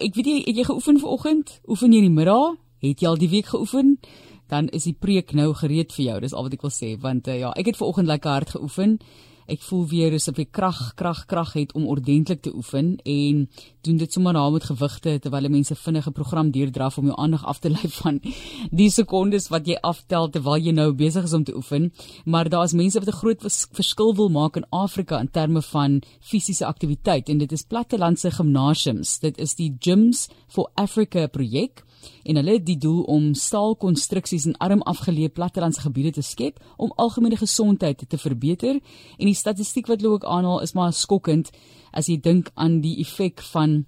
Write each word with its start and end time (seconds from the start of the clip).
ek 0.00 0.16
weet 0.16 0.26
jy 0.26 0.36
het 0.46 0.56
jy 0.56 0.64
geoefen 0.64 0.98
vanoggend? 1.00 1.60
Oefen 1.68 1.92
jy 1.92 2.02
in 2.02 2.08
die 2.08 2.16
middag? 2.16 2.58
Het 2.80 3.02
jy 3.02 3.08
al 3.08 3.20
die 3.20 3.28
week 3.28 3.50
geoefen? 3.52 3.98
Dan 4.50 4.68
is 4.74 4.88
die 4.88 4.96
preek 4.96 5.32
nou 5.36 5.52
gereed 5.54 5.92
vir 5.94 6.04
jou. 6.04 6.20
Dis 6.24 6.34
al 6.34 6.48
wat 6.48 6.56
ek 6.56 6.64
wil 6.66 6.74
sê 6.74 6.94
want 7.00 7.28
uh, 7.28 7.36
ja, 7.38 7.52
ek 7.54 7.72
het 7.72 7.78
vanoggend 7.78 8.10
lekker 8.10 8.30
hard 8.30 8.54
geoefen 8.56 8.98
ek 9.50 9.62
voel 9.66 9.86
weer 9.90 10.14
asof 10.14 10.38
ek 10.38 10.52
krag 10.52 10.94
krag 10.94 11.26
krag 11.26 11.52
het 11.58 11.74
om 11.78 11.88
ordentlik 11.90 12.42
te 12.42 12.52
oefen 12.54 12.96
en 13.04 13.48
doen 13.86 13.96
dit 13.96 14.12
sommer 14.12 14.32
na 14.36 14.44
met 14.50 14.64
gewigte 14.68 15.18
terwyl 15.18 15.48
mense 15.48 15.74
vinnige 15.74 16.10
program 16.10 16.50
deurdraf 16.54 16.98
om 16.98 17.10
jou 17.10 17.16
aandag 17.18 17.44
af 17.44 17.58
te 17.58 17.70
lei 17.76 17.88
van 17.96 18.20
die 18.70 18.90
sekondes 18.90 19.48
wat 19.50 19.66
jy 19.66 19.78
aftel 19.82 20.30
terwyl 20.30 20.60
jy 20.60 20.74
nou 20.76 20.92
besig 20.92 21.24
is 21.24 21.36
om 21.36 21.44
te 21.44 21.56
oefen. 21.56 21.90
Maar 22.24 22.48
daar's 22.48 22.76
mense 22.76 22.98
wat 22.98 23.08
'n 23.08 23.20
groot 23.22 23.40
verskil 23.72 24.14
wil 24.14 24.28
maak 24.28 24.56
in 24.56 24.66
Afrika 24.70 25.20
in 25.20 25.30
terme 25.30 25.62
van 25.62 26.02
fisiese 26.20 26.66
aktiwiteit 26.66 27.28
en 27.28 27.38
dit 27.38 27.52
is 27.52 27.62
plattelandse 27.62 28.30
gimnasiums. 28.30 29.18
Dit 29.18 29.38
is 29.38 29.54
die 29.54 29.76
Gyms 29.80 30.28
for 30.48 30.70
Africa 30.74 31.26
projek 31.26 31.84
en 32.22 32.36
hulle 32.40 32.56
het 32.58 32.66
die 32.66 32.78
doel 32.78 33.02
om 33.02 33.34
staalkonstruksies 33.34 34.46
in 34.50 34.56
arm 34.58 34.82
afgeleë 34.82 35.32
plattelandse 35.36 35.84
gebiede 35.84 36.12
te 36.18 36.22
skep 36.22 36.60
om 36.76 36.92
algemene 36.96 37.36
gesondheid 37.36 38.04
te 38.08 38.18
verbeter. 38.18 38.80
En 39.18 39.26
die 39.26 39.34
statistiek 39.34 39.86
wat 39.86 40.00
hulle 40.00 40.14
ook 40.14 40.24
aanhaal 40.24 40.60
is 40.60 40.72
maar 40.72 40.92
skokkend 40.92 41.50
as 41.92 42.08
jy 42.08 42.20
dink 42.20 42.50
aan 42.54 42.80
die 42.84 42.98
effek 43.02 43.42
van 43.52 43.84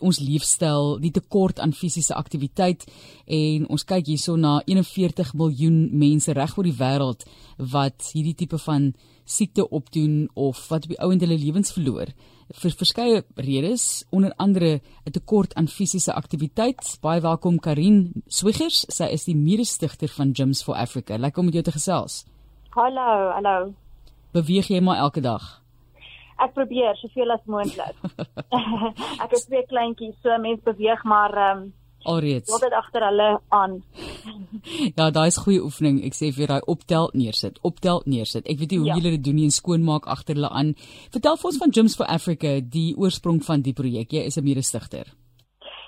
ons 0.00 0.20
leefstyl, 0.20 0.98
die 0.98 1.12
tekort 1.14 1.60
aan 1.60 1.72
fisiese 1.72 2.14
aktiwiteit 2.14 2.86
en 3.26 3.68
ons 3.68 3.84
kyk 3.84 4.06
hierso 4.06 4.36
na 4.36 4.58
41 4.66 5.34
miljoen 5.38 5.88
mense 5.98 6.32
reg 6.32 6.56
oor 6.58 6.66
die 6.66 6.78
wêreld 6.78 7.24
wat 7.74 8.10
hierdie 8.12 8.34
tipe 8.34 8.58
van 8.58 8.92
siekte 9.28 9.68
opdoen 9.68 10.28
of 10.34 10.60
wat 10.72 10.88
op 10.88 10.94
die 10.94 11.00
ouend 11.04 11.22
hulle 11.22 11.38
lewens 11.38 11.72
verloor 11.72 12.10
vir 12.56 12.72
verskeie 12.72 13.24
redes, 13.36 14.04
onder 14.10 14.32
andere 14.36 14.80
'n 15.06 15.12
tekort 15.12 15.54
aan 15.54 15.68
fisiese 15.68 16.12
aktiwiteit. 16.14 16.98
Baie 17.00 17.20
welkom 17.20 17.58
Karin 17.58 18.22
Swigers, 18.26 18.86
sy 18.88 19.04
is 19.04 19.24
die 19.24 19.36
mede-stigter 19.36 20.08
van 20.08 20.32
Gyms 20.32 20.62
for 20.62 20.74
Africa. 20.74 21.16
Lekker 21.16 21.38
om 21.38 21.44
met 21.44 21.54
jou 21.54 21.64
te 21.64 21.72
gesels. 21.72 22.24
Hallo, 22.70 23.32
hallo. 23.34 23.74
Beweeg 24.32 24.68
jy 24.68 24.80
maar 24.80 24.96
elke 24.96 25.20
dag? 25.20 25.62
Ek 26.38 26.54
probeer 26.54 26.96
soveel 26.96 27.34
as 27.34 27.44
moontlik. 27.50 27.96
ek 29.24 29.30
het 29.34 29.44
twee 29.46 29.64
kleintjies, 29.66 30.16
so 30.22 30.38
mense 30.38 30.62
beweeg 30.64 31.04
maar 31.04 31.34
ehm 31.34 31.62
um, 31.66 31.68
alreeds. 32.08 32.50
Wat 32.50 32.60
dit 32.60 32.72
agter 32.72 33.04
hulle 33.04 33.28
aan. 33.48 33.82
ja, 34.98 35.10
daai 35.10 35.26
is 35.26 35.40
goeie 35.42 35.62
oefening. 35.62 36.00
Ek 36.06 36.16
sê 36.16 36.30
vir 36.34 36.50
daai 36.50 36.70
optel 36.70 37.10
neersit, 37.18 37.58
optel 37.66 38.02
neersit. 38.06 38.46
Ek 38.48 38.60
weet 38.60 38.74
nie 38.74 38.80
hoe 38.82 38.90
ja. 38.90 38.98
julle 39.00 39.14
dit 39.16 39.24
doen 39.28 39.38
nie 39.40 39.48
en 39.48 39.54
skoonmaak 39.54 40.08
agter 40.10 40.38
hulle 40.38 40.50
aan. 40.60 40.74
Vertel 41.14 41.38
vir 41.40 41.50
ons 41.50 41.60
van 41.62 41.74
Gyms 41.78 41.98
for 41.98 42.10
Africa, 42.18 42.58
die 42.78 42.92
oorsprong 42.96 43.42
van 43.44 43.64
die 43.66 43.74
projek. 43.76 44.14
Jy 44.14 44.24
is 44.30 44.38
'n 44.38 44.46
mede-stigter. 44.46 45.12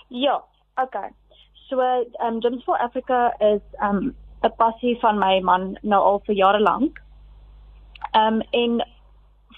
Ja, 0.09 0.41
okay. 0.83 1.11
So, 1.69 1.81
um 2.27 2.41
Gyms 2.41 2.65
for 2.65 2.77
Africa 2.77 3.31
is 3.41 3.63
um 3.81 4.15
'n 4.43 4.53
passie 4.59 4.99
van 5.01 5.19
my 5.19 5.41
man 5.41 5.77
nou 5.83 6.03
al 6.03 6.23
vir 6.27 6.35
jare 6.35 6.61
lank. 6.61 6.99
Um 8.15 8.43
en 8.53 8.83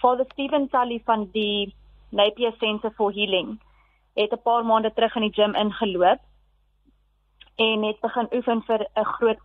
Father 0.03 0.27
Steven 0.33 0.69
Tully 0.69 1.01
van 1.07 1.29
die 1.33 1.75
Napier 2.11 2.53
Centre 2.59 2.91
for 2.97 3.13
Healing 3.15 3.61
het 4.15 4.33
'n 4.33 4.43
paar 4.43 4.65
maande 4.65 4.93
terug 4.93 5.15
in 5.15 5.23
die 5.23 5.33
gym 5.33 5.55
ingeloop 5.55 6.21
en 7.57 7.83
het 7.83 8.01
begin 8.01 8.29
oefen 8.35 8.63
vir 8.63 8.87
'n 8.95 9.05
groot 9.05 9.39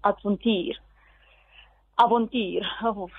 avontuur. 0.00 0.80
Avontuur. 1.94 2.64
Of 2.94 3.12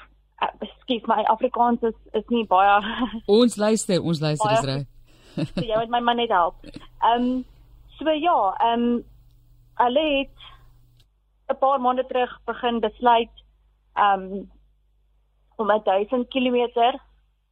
skiet 0.82 1.08
my 1.08 1.24
Afrikaans 1.24 1.82
is 1.82 1.98
is 2.12 2.28
nie 2.28 2.46
baie 2.48 2.82
Ons 3.26 3.56
luister, 3.56 4.02
ons 4.02 4.20
luister 4.20 4.52
is 4.52 4.66
reg. 4.66 4.86
so 5.56 5.66
jy 5.66 5.78
moet 5.78 5.90
my 5.90 6.00
man 6.00 6.16
net 6.16 6.30
help. 6.30 6.56
Ehm 7.02 7.22
um, 7.22 7.46
so 7.98 8.10
ja, 8.10 8.56
ehm 8.60 8.84
um, 8.84 9.04
hulle 9.76 10.06
het 10.18 10.38
'n 11.50 11.58
paar 11.60 11.82
maande 11.82 12.06
terug 12.06 12.40
begin 12.46 12.80
besluit 12.80 13.44
ehm 13.96 14.22
um, 14.22 14.52
om 15.60 15.68
1000 15.84 16.28
km 16.30 16.56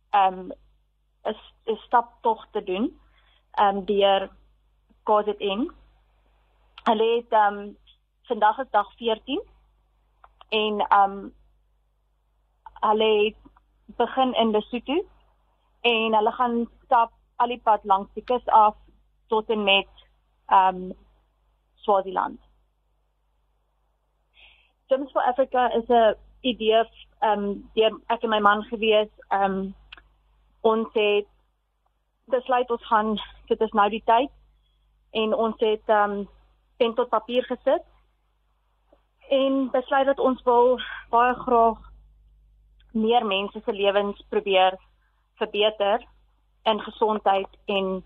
ehm 0.09 0.39
um, 0.39 0.51
'n 1.65 1.77
staptog 1.85 2.47
te 2.51 2.63
doen 2.63 2.99
ehm 3.51 3.77
um, 3.77 3.85
deur 3.85 4.29
KZN 5.03 5.71
Hulle 6.87 7.15
het 7.15 7.31
ehm 7.31 7.57
um, 7.57 7.77
vandag 8.23 8.57
is 8.59 8.69
dag 8.71 8.93
14 8.95 9.41
en 10.49 10.79
ehm 10.79 11.11
um, 11.11 11.33
hulle 12.79 13.25
het 13.25 13.35
begin 13.85 14.33
in 14.33 14.51
Lesotho 14.51 15.05
en 15.81 16.15
hulle 16.15 16.31
gaan 16.31 16.69
stap 16.83 17.11
al 17.35 17.47
die 17.47 17.61
pad 17.63 17.83
langs 17.83 18.13
die 18.13 18.23
kus 18.23 18.47
af 18.47 18.75
tot 19.27 19.49
en 19.49 19.63
met 19.63 19.89
ehm 20.45 20.75
um, 20.75 20.93
Swaziland. 21.75 22.39
Gyms 24.87 25.11
for 25.11 25.21
Africa 25.21 25.67
is 25.73 25.89
'n 25.89 26.15
idee 26.53 26.83
ehm 26.83 27.43
um, 27.43 27.69
deur 27.75 27.97
ek 28.13 28.23
en 28.23 28.29
my 28.29 28.39
man 28.39 28.63
gewees 28.71 29.11
ehm 29.29 29.43
um, 29.43 29.75
ons 30.61 30.87
het 30.93 31.27
besluit 32.31 32.71
ons 32.71 32.87
gaan 32.87 33.13
dit 33.47 33.61
is 33.61 33.75
nou 33.79 33.89
die 33.89 34.03
tyd 34.05 34.31
en 35.11 35.33
ons 35.33 35.59
het 35.59 35.93
ehm 35.97 36.17
um, 36.17 36.27
pen 36.77 36.93
tot 36.95 37.09
papier 37.09 37.45
gesit 37.49 37.85
en 39.29 39.69
besluit 39.71 40.05
dat 40.05 40.19
ons 40.19 40.43
wil 40.43 40.77
baie 41.09 41.33
graag 41.45 41.79
meer 42.91 43.25
mense 43.25 43.61
se 43.63 43.73
lewens 43.73 44.23
probeer 44.29 44.77
verbeter 45.41 46.05
in 46.63 46.79
gesondheid 46.81 47.49
en 47.65 48.03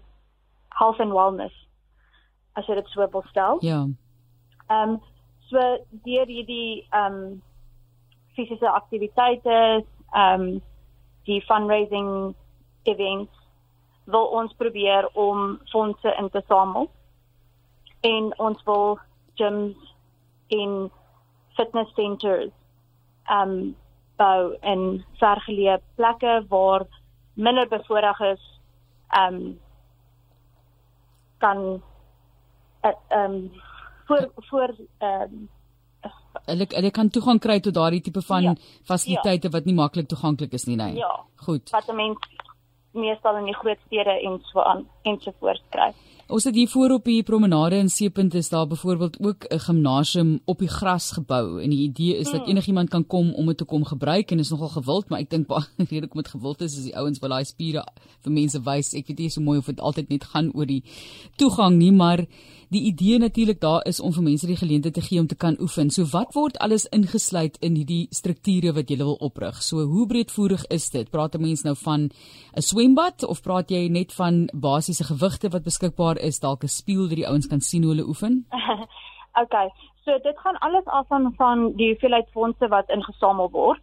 health 0.69 0.99
and 0.99 1.13
wellness 1.13 1.55
as 2.53 2.67
jy 2.67 2.75
dit 2.75 2.89
so 2.91 3.07
wil 3.13 3.23
stel. 3.29 3.61
Ja. 3.65 3.85
Ehm 4.67 4.89
um, 4.89 4.99
so 5.51 5.59
deur 6.07 6.27
hierdie 6.27 6.87
ehm 6.89 7.15
um, 7.21 7.41
fisiese 8.35 8.69
aktiwiteite, 8.69 9.85
ehm 10.13 10.41
um, 10.41 10.61
die 11.25 11.41
fundraising 11.45 12.33
events 12.83 13.41
wil 14.09 14.25
ons 14.25 14.53
probeer 14.57 15.07
om 15.13 15.59
fondse 15.69 16.15
in 16.17 16.29
te 16.29 16.41
samel. 16.47 16.89
En 18.01 18.31
ons 18.37 18.63
wil 18.65 18.97
gyms 19.37 19.93
en 20.47 20.91
fitness 21.55 21.93
centers 21.93 22.51
um 23.31 23.75
bou 24.19 24.55
in 24.73 25.03
vergeleë 25.21 25.79
plekke 25.99 26.33
waar 26.49 26.85
minder 27.33 27.69
bevoorreg 27.69 28.19
is 28.33 28.43
um 29.21 29.39
kan 31.41 31.81
uh, 32.85 32.97
um 33.21 33.51
voor 34.05 34.29
voor 34.49 34.75
um 34.99 35.49
hulle 36.45 36.67
hulle 36.69 36.91
kan 36.91 37.09
toegang 37.09 37.39
kry 37.39 37.59
tot 37.59 37.73
daardie 37.73 38.01
tipe 38.01 38.21
van 38.21 38.43
ja, 38.43 38.55
fasiliteite 38.83 39.47
ja. 39.47 39.53
wat 39.57 39.65
nie 39.65 39.75
maklik 39.75 40.07
toeganklik 40.07 40.53
is 40.53 40.65
nie, 40.65 40.75
nee. 40.75 40.95
Ja. 40.95 41.11
Goed. 41.45 41.69
Wat 41.69 41.89
'n 41.89 41.95
mens 41.95 42.17
meestal 42.93 43.37
in 43.37 43.45
die 43.45 43.55
groot 43.55 43.79
stede 43.85 44.11
en 44.21 44.39
so 44.51 44.59
aan 44.59 44.87
ensovoorts 45.03 45.63
kry. 45.69 45.93
Ons 46.31 46.45
het 46.47 46.55
hier 46.55 46.69
voor 46.71 46.93
op 46.95 47.07
die 47.09 47.23
promenade 47.27 47.75
in 47.75 47.89
Seepunt 47.91 48.33
is 48.39 48.49
daar 48.49 48.67
byvoorbeeld 48.67 49.17
ook 49.19 49.45
'n 49.47 49.59
gimnasium 49.59 50.39
op 50.45 50.59
die 50.59 50.67
gras 50.67 51.11
gebou 51.11 51.61
en 51.61 51.69
die 51.69 51.81
idee 51.81 52.17
is 52.17 52.31
dat 52.31 52.41
hmm. 52.41 52.49
enigiemand 52.49 52.89
kan 52.89 53.07
kom 53.07 53.33
om 53.33 53.45
dit 53.45 53.57
te 53.57 53.65
kom 53.65 53.85
gebruik 53.85 54.31
en 54.31 54.39
is 54.39 54.49
nogal 54.49 54.69
gewild 54.69 55.09
maar 55.09 55.19
ek 55.19 55.29
dink 55.29 55.47
baie 55.47 55.65
rede 55.91 56.07
kom 56.07 56.21
dit 56.21 56.31
gewild 56.31 56.61
is 56.61 56.77
is 56.77 56.83
die 56.83 56.95
ouens 56.95 57.19
wil 57.19 57.29
daai 57.29 57.45
spiere 57.45 57.83
vir 58.21 58.31
mense 58.31 58.61
wys 58.63 58.93
ek 58.93 59.07
weet 59.07 59.19
nie 59.19 59.29
so 59.29 59.41
mooi 59.41 59.57
of 59.57 59.65
dit 59.65 59.79
altyd 59.79 60.09
net 60.09 60.23
gaan 60.23 60.51
oor 60.53 60.65
die 60.65 60.83
toegang 61.35 61.77
nie 61.77 61.91
maar 61.91 62.25
die 62.71 62.81
idee 62.87 63.17
natuurlik 63.19 63.59
daar 63.59 63.83
is 63.87 63.99
om 63.99 64.13
vir 64.15 64.23
mense 64.23 64.47
die 64.47 64.55
geleentheid 64.55 64.95
te 64.95 65.03
gee 65.03 65.19
om 65.19 65.27
te 65.27 65.35
kan 65.35 65.57
oefen. 65.59 65.89
So 65.91 66.07
wat 66.13 66.31
word 66.33 66.59
alles 66.63 66.85
ingesluit 66.95 67.57
in 67.59 67.75
hierdie 67.75 68.05
strukture 68.15 68.71
wat 68.77 68.89
jy 68.89 68.95
wil 69.01 69.17
oprig? 69.19 69.59
So 69.63 69.83
hoe 69.83 70.05
breedvoerig 70.07 70.63
is 70.71 70.87
dit? 70.89 71.09
Praat 71.11 71.35
'n 71.35 71.41
mens 71.41 71.63
nou 71.63 71.75
van 71.75 72.09
'n 72.55 72.61
swembad 72.61 73.25
of 73.27 73.41
praat 73.41 73.71
jy 73.71 73.89
net 73.89 74.13
van 74.13 74.49
basiese 74.53 75.03
gewigte 75.03 75.49
wat 75.49 75.63
beskikbaar 75.63 76.17
is, 76.21 76.39
dalk 76.39 76.63
'n 76.63 76.67
spieël 76.67 77.07
dat 77.07 77.17
die 77.17 77.27
ouens 77.27 77.47
kan 77.47 77.59
sien 77.59 77.83
hoe 77.83 77.91
hulle 77.93 78.07
oefen? 78.07 78.45
okay. 79.43 79.69
So 80.05 80.17
dit 80.17 80.37
gaan 80.39 80.57
alles 80.59 80.85
af 80.85 81.07
van 81.07 81.33
van 81.37 81.73
die 81.75 81.89
hoeveelheid 81.89 82.29
fondse 82.31 82.67
wat 82.67 82.89
ingesamel 82.89 83.49
word. 83.49 83.81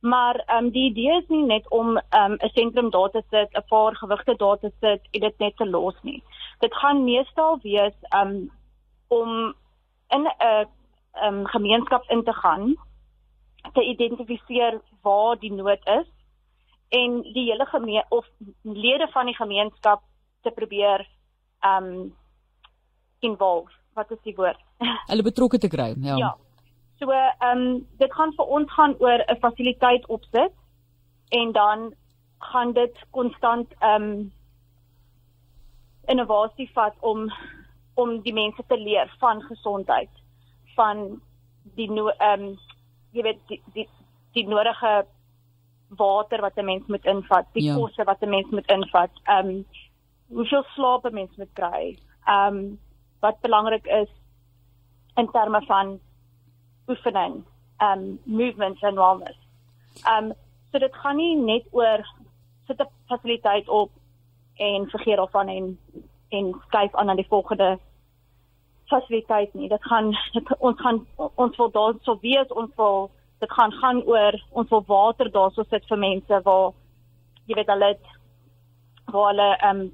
Maar 0.00 0.34
ehm 0.34 0.64
um, 0.64 0.70
die 0.70 0.90
idee 0.90 1.16
is 1.20 1.28
nie 1.28 1.44
net 1.44 1.70
om 1.70 1.96
ehm 1.96 2.32
um, 2.32 2.36
'n 2.40 2.48
sentrum 2.54 2.90
daar 2.90 3.10
te 3.10 3.22
sit, 3.30 3.48
'n 3.56 3.68
paar 3.68 3.96
gewigte 3.96 4.34
daar 4.36 4.58
te 4.58 4.72
sit 4.80 5.00
en 5.10 5.20
dit 5.20 5.38
net 5.38 5.56
te 5.56 5.66
los 5.66 5.94
nie 6.02 6.22
dit 6.60 6.74
gaan 6.74 7.04
meestal 7.04 7.58
wees 7.62 7.96
um 8.20 8.50
om 9.08 9.54
in 10.08 10.24
'n 10.26 10.66
um 11.24 11.46
gemeenskap 11.46 12.04
in 12.08 12.24
te 12.24 12.32
gaan 12.32 12.76
te 13.72 13.84
identifiseer 13.84 14.80
waar 15.02 15.38
die 15.38 15.52
nood 15.52 15.86
is 15.86 16.08
en 16.88 17.22
die 17.22 17.50
hele 17.50 17.66
gemeen 17.66 18.04
of 18.08 18.26
lede 18.62 19.08
van 19.10 19.26
die 19.26 19.34
gemeenskap 19.34 20.02
te 20.42 20.50
probeer 20.50 21.08
um 21.64 22.12
involve 23.20 23.70
wat 23.94 24.10
is 24.10 24.22
die 24.24 24.34
woord? 24.36 24.58
Hulle 25.10 25.22
betrokke 25.22 25.58
te 25.58 25.68
kry 25.68 25.94
ja. 26.00 26.16
Ja. 26.16 26.34
So 26.98 27.12
um 27.50 27.86
dit 27.98 28.12
gaan 28.12 28.32
vir 28.36 28.46
ons 28.46 28.72
gaan 28.72 28.94
oor 28.98 29.24
'n 29.28 29.40
fasiliteit 29.40 30.06
opsit 30.06 30.52
en 31.30 31.52
dan 31.52 31.94
gaan 32.38 32.72
dit 32.72 32.96
konstant 33.10 33.68
um 33.82 34.32
innovasie 36.06 36.70
vat 36.74 36.94
om 37.00 37.30
om 38.00 38.20
die 38.24 38.32
mense 38.32 38.62
te 38.68 38.78
leer 38.78 39.10
van 39.20 39.42
gesondheid, 39.42 40.10
van 40.76 41.20
die 41.76 41.88
ehm 41.90 42.44
um, 42.44 42.58
jy 43.12 43.22
weet 43.26 43.40
die 43.48 43.60
die 43.74 43.88
die 44.36 44.46
nodige 44.48 45.04
water 45.98 46.40
wat 46.40 46.56
'n 46.56 46.64
mens 46.64 46.86
moet 46.86 47.04
invat, 47.04 47.46
die 47.52 47.64
ja. 47.64 47.74
kosse 47.74 48.04
wat 48.04 48.22
'n 48.22 48.30
mens 48.30 48.50
moet 48.50 48.68
invat, 48.70 49.10
ehm 49.24 49.48
um, 49.48 49.64
hoeveel 50.30 50.64
slaap 50.74 51.04
'n 51.04 51.14
mens 51.14 51.36
moet 51.36 51.52
kry. 51.52 51.98
Ehm 52.24 52.56
um, 52.56 52.78
wat 53.20 53.40
belangrik 53.40 53.86
is 53.86 54.08
in 55.14 55.30
terme 55.30 55.62
van 55.62 56.00
oefening, 56.88 57.44
ehm 57.76 57.98
um, 57.98 58.20
movement 58.24 58.82
and 58.82 58.96
wellness. 58.96 59.38
Ehm 60.04 60.24
um, 60.24 60.32
so 60.70 60.78
dit 60.78 60.94
gaan 60.94 61.16
nie 61.16 61.36
net 61.36 61.64
oor 61.70 62.04
sit 62.66 62.80
'n 62.80 62.88
fasiliteit 63.06 63.68
op 63.68 63.90
en 64.54 64.90
vergeet 64.90 65.16
daarvan 65.16 65.48
en 65.48 65.78
en 66.28 66.54
skuif 66.66 66.94
aan 66.94 67.06
na 67.06 67.14
die 67.14 67.28
volgende 67.28 67.78
fasiliteit 68.86 69.54
nie. 69.54 69.68
Dit 69.68 69.84
gaan 69.84 70.10
dit, 70.32 70.58
ons 70.58 70.80
gaan 70.80 71.06
ons 71.34 71.56
wil 71.56 71.70
daar 71.70 71.94
so 72.02 72.18
wees 72.20 72.48
ons 72.48 72.74
wil 72.76 73.10
dit 73.38 73.52
gaan 73.52 73.72
gaan 73.72 74.02
oor 74.02 74.34
ons 74.50 74.68
wil 74.68 74.84
water 74.86 75.30
daarso 75.30 75.62
sit 75.62 75.86
vir 75.88 75.98
mense 75.98 76.40
waar 76.42 76.72
jy 77.46 77.54
weet 77.54 77.72
hulle 77.72 77.88
het 77.94 78.06
waar 79.12 79.28
hulle 79.32 79.56
ehm 79.56 79.80
um, 79.80 79.92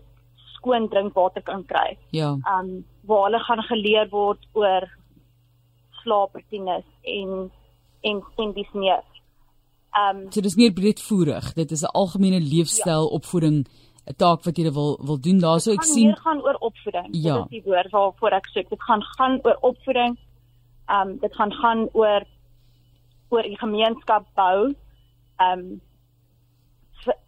skoon 0.66 0.88
drinkwater 0.88 1.42
kan 1.42 1.64
kry. 1.64 1.96
Ja. 2.10 2.34
Ehm 2.34 2.58
um, 2.58 2.84
waar 3.06 3.24
hulle 3.28 3.38
gaan 3.38 3.62
geleer 3.62 4.08
word 4.10 4.42
oor 4.52 4.88
slaaprotines 6.02 6.84
en 7.02 7.50
en 8.02 8.22
en 8.36 8.52
dis 8.52 8.72
meer. 8.72 9.04
Ehm 9.94 10.16
um, 10.16 10.32
so 10.32 10.40
dis 10.40 10.56
meer 10.56 10.72
breedvoerig. 10.72 11.52
Dit 11.54 11.70
is 11.70 11.82
'n 11.82 11.94
algemene 11.94 12.40
leefstyl 12.40 13.06
ja. 13.06 13.14
opvoeding 13.18 13.66
'n 14.06 14.16
taak 14.16 14.44
wat 14.44 14.56
jy 14.56 14.72
wil 14.72 14.98
wil 15.02 15.20
doen 15.20 15.38
daarso 15.38 15.72
ek 15.72 15.82
sien. 15.82 16.08
Dit 16.08 16.20
gaan 16.20 16.42
oor 16.42 16.58
opvoeding. 16.58 17.08
Ja. 17.12 17.34
Dit 17.34 17.44
is 17.44 17.62
die 17.62 17.62
woord 17.70 17.90
waarvoor 17.90 18.30
ek 18.30 18.46
soek. 18.46 18.68
Dit 18.68 18.82
gaan 18.82 19.02
gaan 19.02 19.40
oor 19.42 19.58
opvoeding. 19.60 20.18
Ehm 20.88 21.08
um, 21.08 21.18
dit 21.18 21.34
gaan 21.34 21.52
gaan 21.52 21.88
oor 21.92 22.22
oor 23.28 23.42
die 23.42 23.58
gemeenskap 23.58 24.26
bou 24.34 24.74
um 25.38 25.80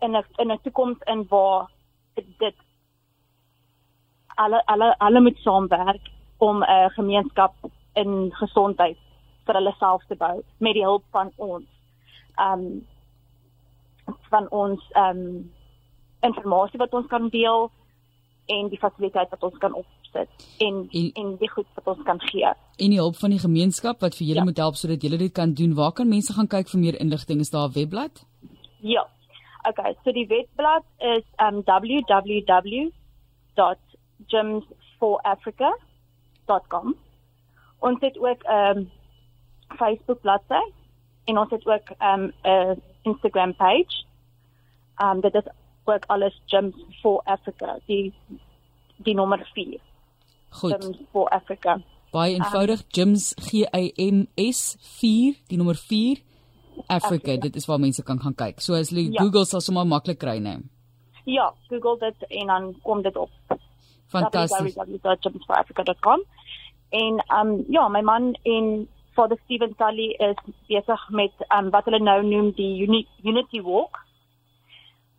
in 0.01 0.17
'n 0.17 0.25
in 0.39 0.51
'n 0.51 0.59
toekoms 0.63 0.99
in 1.07 1.27
waar 1.29 1.71
dit 2.15 2.55
alle 4.45 4.63
alle 4.67 4.95
alle 4.99 5.21
moet 5.21 5.39
saamwerk 5.45 6.11
om 6.39 6.63
'n 6.63 6.91
gemeenskap 6.91 7.55
in 7.93 8.31
gesondheid 8.41 8.99
vir 9.47 9.55
hulle 9.55 9.75
self 9.79 10.03
te 10.09 10.17
bou 10.17 10.43
met 10.59 10.75
die 10.75 10.85
hulp 10.85 11.05
van 11.11 11.33
ons 11.37 11.67
um 12.51 12.87
van 14.31 14.49
ons 14.51 14.81
um 14.95 15.51
informasie 16.21 16.79
wat 16.79 16.95
ons 16.95 17.07
kan 17.07 17.29
deel 17.29 17.71
en 18.47 18.69
die 18.69 18.79
fasiliteite 18.79 19.31
wat 19.31 19.43
ons 19.51 19.59
kan 19.59 19.75
op 19.75 19.87
sit 20.13 20.47
en 20.67 20.89
en, 20.91 21.11
en 21.13 21.37
die 21.43 21.51
goed 21.51 21.67
wat 21.75 21.87
ons 21.97 22.05
kan 22.05 22.21
gee. 22.21 22.55
En 22.77 22.91
die 22.91 23.03
hulp 23.03 23.17
van 23.17 23.31
die 23.31 23.43
gemeenskap 23.43 24.01
wat 24.01 24.17
vir 24.17 24.27
julle 24.27 24.41
ja. 24.45 24.45
moet 24.45 24.63
help 24.65 24.75
sodat 24.75 25.03
julle 25.03 25.19
dit 25.19 25.33
kan 25.33 25.55
doen. 25.55 25.75
Waar 25.75 25.93
kan 25.93 26.09
mense 26.09 26.33
gaan 26.33 26.47
kyk 26.47 26.69
vir 26.69 26.81
meer 26.81 27.01
inligting? 27.01 27.41
Is 27.41 27.51
daar 27.51 27.69
'n 27.69 27.73
webblad? 27.73 28.25
Ja. 28.81 29.07
Okay, 29.69 29.97
so 30.05 30.13
die 30.13 30.27
webblad 30.27 30.85
is 30.99 31.25
um 31.37 31.63
www.gyms4africa.com. 34.19 36.97
Ons 37.79 38.01
het 38.01 38.19
ook 38.19 38.43
'n 38.43 38.53
um, 38.53 38.91
Facebook 39.77 40.21
bladsy 40.21 40.73
en 41.25 41.39
ons 41.39 41.51
het 41.51 41.67
ook 41.67 41.91
'n 41.99 42.33
um, 42.43 42.83
Instagram 43.03 43.57
page. 43.57 44.05
Um 45.03 45.21
dit 45.21 45.35
is 45.35 45.45
ook 45.85 46.05
alles 46.07 46.41
Gyms 46.47 46.75
for 47.01 47.21
Africa. 47.25 47.79
Die 47.87 48.15
die 48.97 49.15
nommer 49.15 49.51
4. 49.55 49.81
Goed. 50.49 50.71
Gyms 50.71 50.99
for 51.13 51.29
Africa. 51.29 51.81
Baie 52.11 52.35
eenvoudig, 52.35 52.81
um, 52.81 52.87
Gyms 52.89 53.35
G 53.37 53.53
Y 53.53 53.93
M 53.97 54.27
S 54.35 54.77
4, 54.81 55.35
die 55.47 55.57
nommer 55.57 55.77
4 55.77 56.19
Africa. 56.87 57.07
Africa. 57.07 57.37
Dit 57.37 57.57
is 57.57 57.67
waar 57.67 57.81
mense 57.81 58.03
kan 58.03 58.21
gaan 58.21 58.35
kyk. 58.35 58.61
So 58.61 58.75
as 58.75 58.91
jy 58.91 59.11
ja. 59.11 59.23
Google 59.23 59.45
sal 59.45 59.61
sommer 59.61 59.87
maklik 59.87 60.19
kry, 60.19 60.39
né? 60.39 60.61
Ja, 61.25 61.55
Google 61.69 61.99
dit 61.99 62.29
en 62.29 62.47
dan 62.47 62.81
kom 62.83 63.03
dit 63.03 63.17
op. 63.17 63.31
Fantasties. 64.09 64.75
www.gymsforafrica.com. 64.75 66.23
En 66.91 67.25
um 67.39 67.65
ja, 67.69 67.89
my 67.89 68.01
man 68.01 68.33
en 68.43 68.89
Father 69.13 69.39
Steven 69.45 69.75
Tully 69.77 70.15
is 70.19 70.37
besig 70.69 71.09
met 71.11 71.33
um 71.59 71.71
wat 71.71 71.85
hulle 71.85 72.01
nou 72.01 72.23
noem 72.23 72.53
die 72.57 72.85
Uni 72.87 73.07
Unity 73.23 73.63
Walk. 73.63 74.01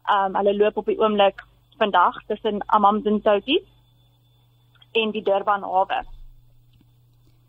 Um 0.09 0.35
hulle 0.35 0.55
loop 0.57 0.77
op 0.77 0.85
die 0.85 0.99
oomblik 0.99 1.45
vandag 1.77 2.15
tussen 2.27 2.63
Amamzintoti 2.67 3.59
en 4.91 5.11
die 5.11 5.23
Durban 5.23 5.63
hawe. 5.63 6.03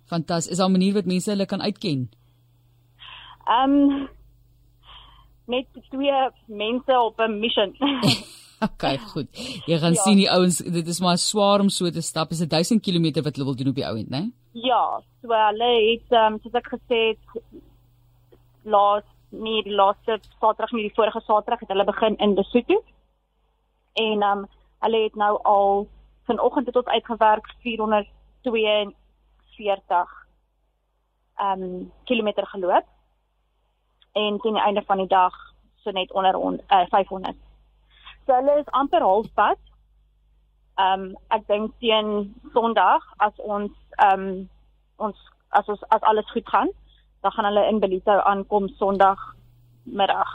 Fantasties. 0.07 0.53
Is 0.53 0.59
daar 0.59 0.69
'n 0.69 0.73
manier 0.73 0.95
wat 0.95 1.05
mense 1.05 1.31
hulle 1.31 1.47
kan 1.47 1.63
uitken? 1.63 2.11
Ehm 3.45 3.71
um, 3.71 4.09
met 5.45 5.67
twee 5.91 6.31
mense 6.47 7.01
op 7.01 7.19
'n 7.19 7.39
mission. 7.39 7.77
okay, 8.69 8.99
goed. 8.99 9.29
Jy 9.67 9.79
gaan 9.79 9.97
ja. 9.97 10.03
sien 10.03 10.21
die 10.21 10.31
ouens, 10.31 10.59
dit 10.59 10.87
is 10.87 11.01
maar 11.01 11.19
swaar 11.19 11.61
om 11.61 11.69
so 11.69 11.91
te 11.91 12.01
stap. 12.01 12.31
Is 12.31 12.39
dit 12.39 12.51
1000 12.51 12.83
km 12.83 13.23
wat 13.23 13.37
hulle 13.37 13.49
wil 13.49 13.57
doen 13.57 13.73
op 13.73 13.81
die 13.81 13.87
ouend, 13.87 14.11
né? 14.11 14.31
Ja, 14.53 15.03
so 15.23 15.29
hulle 15.29 15.91
het 15.91 16.13
ehm 16.13 16.33
um, 16.35 16.41
soos 16.43 16.55
ek 16.59 16.69
gesê 16.75 16.99
het 17.13 17.25
laas 18.63 19.05
nie 19.31 19.63
die 19.63 19.75
laaste 19.75 20.21
Saterdag 20.41 20.73
nie, 20.75 20.89
die 20.89 20.97
vorige 20.97 21.21
Saterdag 21.27 21.61
het 21.63 21.73
hulle 21.73 21.87
begin 21.87 22.17
in 22.19 22.35
Lesotho. 22.39 22.77
En 23.95 24.23
ehm 24.23 24.39
um, 24.39 24.47
hulle 24.81 25.03
het 25.05 25.15
nou 25.15 25.43
al 25.45 25.89
vanoggend 26.27 26.67
het 26.67 26.77
ons 26.77 26.95
uitgewerk 26.97 27.47
442 27.63 30.09
ehm 31.37 31.63
um, 31.63 31.93
kilometer 32.05 32.47
geloop. 32.47 32.87
En 34.13 34.39
teen 34.43 34.55
die 34.59 34.63
einde 34.63 34.83
van 34.83 34.99
die 34.99 35.07
dag 35.07 35.35
so 35.83 35.91
net 35.91 36.13
onder 36.13 36.37
on, 36.37 36.61
uh, 36.69 36.87
500. 36.89 37.37
So 38.31 38.37
hulle 38.37 38.61
is 38.61 38.69
amper 38.79 39.03
halfpad. 39.03 39.59
Ehm 40.79 41.01
um, 41.05 41.07
ek 41.35 41.49
dink 41.49 41.73
teen 41.83 42.11
Sondag 42.55 43.03
as 43.27 43.41
ons 43.43 43.73
ehm 44.07 44.23
um, 44.27 44.37
ons 45.07 45.25
as 45.59 45.67
ons 45.75 45.83
as 45.97 46.07
alles 46.07 46.31
goed 46.31 46.47
gaan, 46.47 46.71
dan 47.27 47.35
gaan 47.35 47.49
hulle 47.49 47.65
in 47.73 47.81
Belito 47.83 48.21
aankom 48.33 48.69
Sondag 48.79 49.19
middag. 49.83 50.31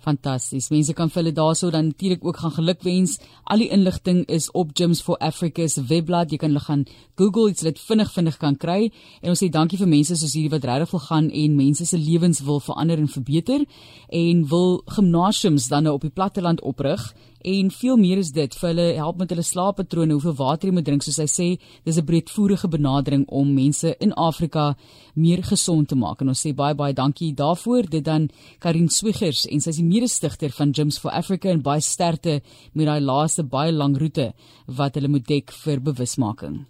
Fantasties. 0.00 0.68
Mense 0.72 0.92
kan 0.96 1.08
vir 1.12 1.20
hulle 1.20 1.32
daarso 1.36 1.70
dan 1.72 1.90
natuurlik 1.90 2.24
ook 2.24 2.42
gaan 2.42 2.52
gelukwens. 2.56 3.18
Al 3.44 3.64
die 3.64 3.68
inligting 3.68 4.22
is 4.32 4.50
op 4.56 4.70
Gyms 4.76 5.02
for 5.04 5.16
Africa 5.20 5.66
se 5.68 5.84
webblad. 5.84 6.30
Jy 6.30 6.38
kan 6.40 6.52
hulle 6.52 6.64
gaan 6.64 6.84
Google, 7.20 7.48
jy 7.48 7.56
sal 7.60 7.70
dit 7.72 7.82
vinnig 7.88 8.12
vinnig 8.12 8.38
kan 8.40 8.56
kry. 8.56 8.92
En 9.20 9.32
ons 9.32 9.42
sê 9.44 9.48
dankie 9.52 9.80
vir 9.80 9.88
mense 9.88 10.16
soos 10.16 10.36
hierdie 10.36 10.52
wat 10.52 10.64
regtig 10.68 10.92
wil 10.92 11.04
gaan 11.08 11.28
en 11.28 11.56
mense 11.56 11.88
se 11.88 12.00
lewens 12.00 12.40
wil 12.44 12.60
verander 12.64 13.00
en 13.00 13.12
verbeter 13.12 13.66
en 14.08 14.46
wil 14.52 14.80
gimnasiums 14.96 15.68
dan 15.68 15.88
nou 15.88 15.98
op 15.98 16.08
die 16.08 16.16
platteland 16.16 16.64
oprig 16.64 17.12
en 17.42 17.70
veel 17.70 17.96
meer 17.96 18.18
is 18.18 18.32
dit 18.32 18.54
vir 18.54 18.68
hulle 18.68 18.86
help 18.96 19.18
met 19.18 19.30
hulle 19.32 19.44
slaappatrone, 19.44 20.12
hoeveel 20.12 20.36
water 20.38 20.68
jy 20.68 20.74
moet 20.74 20.86
drink 20.86 21.04
soos 21.04 21.18
hy 21.22 21.26
sê, 21.30 21.48
dis 21.84 21.98
'n 21.98 22.04
breedvoerige 22.04 22.68
benadering 22.68 23.24
om 23.28 23.54
mense 23.54 23.94
in 24.00 24.12
Afrika 24.14 24.76
meer 25.14 25.42
gesond 25.42 25.88
te 25.88 25.94
maak. 25.96 26.20
En 26.20 26.28
ons 26.28 26.46
sê 26.46 26.54
baie 26.54 26.74
baie 26.74 26.92
dankie 26.92 27.34
daarvoor. 27.34 27.90
Dit 27.90 28.04
dan 28.04 28.28
Karin 28.58 28.88
Swigers 28.88 29.46
en 29.46 29.60
sy 29.60 29.70
is 29.70 29.76
die 29.76 29.84
mede-stigter 29.84 30.50
van 30.50 30.72
Gyms 30.72 30.98
for 30.98 31.10
Africa 31.10 31.48
en 31.48 31.62
baie 31.62 31.80
sterkte 31.80 32.40
met 32.72 32.86
daai 32.86 33.00
laaste 33.00 33.42
baie 33.42 33.72
lang 33.72 33.96
roete 33.96 34.32
wat 34.66 34.94
hulle 34.94 35.08
moet 35.08 35.26
dek 35.26 35.50
vir 35.52 35.80
bewusmaking. 35.80 36.66